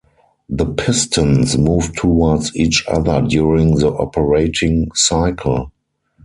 The 0.49 0.65
pistons 0.65 1.59
moved 1.59 1.95
towards 1.97 2.55
each 2.55 2.83
other 2.87 3.21
during 3.21 3.75
the 3.75 3.89
operating 3.89 4.89
cycle. 4.95 5.71